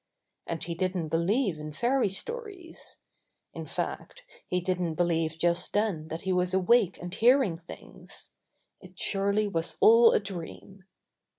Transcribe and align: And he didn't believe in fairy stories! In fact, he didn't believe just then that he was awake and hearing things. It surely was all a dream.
And 0.47 0.63
he 0.63 0.73
didn't 0.73 1.09
believe 1.09 1.59
in 1.59 1.73
fairy 1.73 2.09
stories! 2.09 2.97
In 3.53 3.67
fact, 3.67 4.23
he 4.47 4.59
didn't 4.59 4.95
believe 4.95 5.37
just 5.37 5.73
then 5.73 6.07
that 6.07 6.23
he 6.23 6.33
was 6.33 6.55
awake 6.55 6.97
and 6.99 7.13
hearing 7.13 7.55
things. 7.55 8.31
It 8.81 8.97
surely 8.97 9.47
was 9.47 9.77
all 9.79 10.11
a 10.13 10.19
dream. 10.19 10.85